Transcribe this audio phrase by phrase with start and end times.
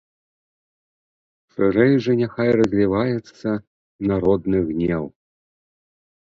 [1.55, 3.49] Шырэй жа няхай разліваецца
[4.13, 5.03] народны гнеў!